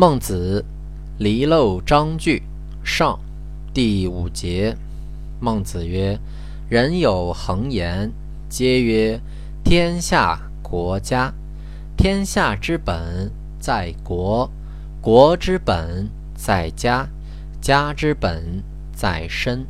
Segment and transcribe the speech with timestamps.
[0.00, 0.64] 孟子，
[1.18, 2.42] 离娄章句
[2.82, 3.20] 上，
[3.74, 4.74] 第五节。
[5.38, 6.18] 孟子曰
[6.70, 8.10] ：“人有恒言，
[8.48, 9.20] 皆曰：
[9.62, 11.30] 天下国家。
[11.98, 14.50] 天下之本在国，
[15.02, 17.06] 国之本在家，
[17.60, 18.62] 家之本
[18.94, 19.66] 在身。”